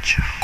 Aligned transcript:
ночью. 0.00 0.39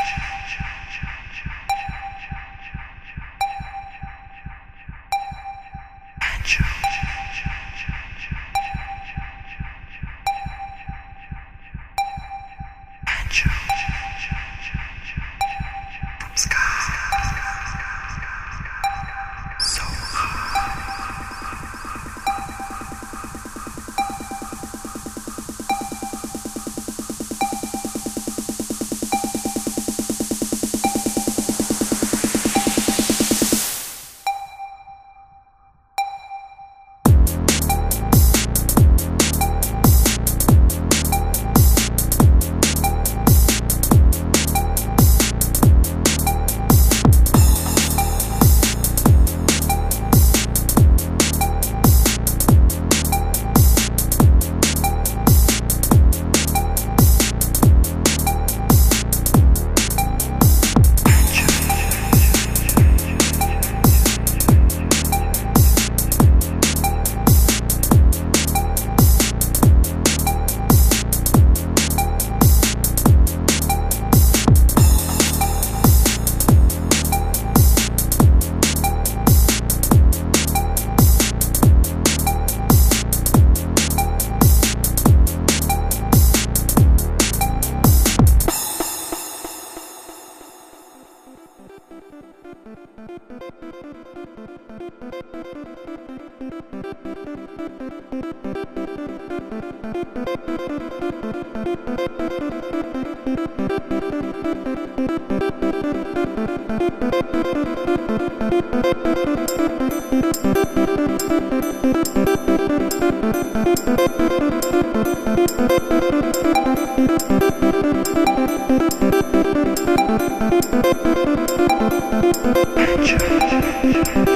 Church. 123.06 124.35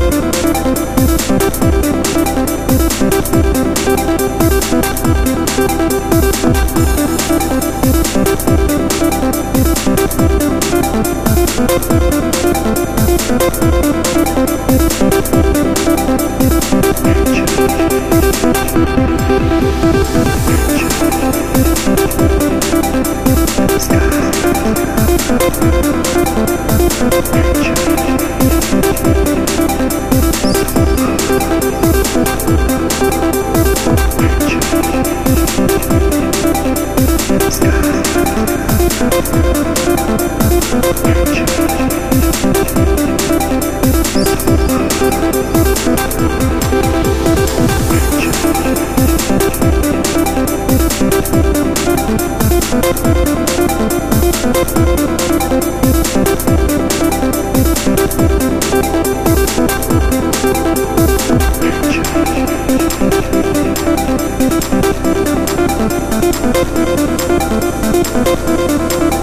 Thank 66.11 66.35
you. 69.13 69.20